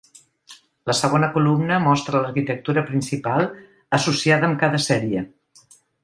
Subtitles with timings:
[0.91, 3.45] La segona columna mostra l'arquitectura principal
[4.01, 5.23] associada amb cada sèrie.